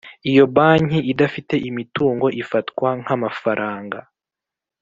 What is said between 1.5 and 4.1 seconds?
imitungo ifatwa nk amafaranga